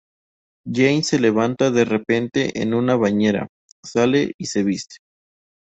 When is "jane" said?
0.65-1.03